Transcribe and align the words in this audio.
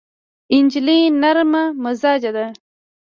نجلۍ 0.63 0.99
نرم 1.21 1.53
مزاجه 1.83 2.31
ده. 2.35 2.45